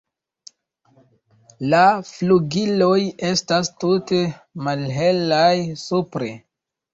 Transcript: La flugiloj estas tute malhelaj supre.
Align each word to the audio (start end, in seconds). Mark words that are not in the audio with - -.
La 1.73 1.81
flugiloj 2.11 2.95
estas 3.27 3.69
tute 3.85 4.23
malhelaj 4.69 5.53
supre. 5.85 6.33